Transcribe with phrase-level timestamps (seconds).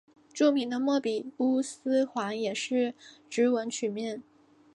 [0.33, 2.95] 著名的莫比乌斯环也是
[3.29, 4.23] 直纹曲面。